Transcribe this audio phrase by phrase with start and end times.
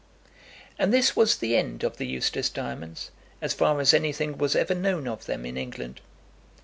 [0.79, 4.73] And this was the end of the Eustace diamonds as far as anything was ever
[4.73, 6.01] known of them in England.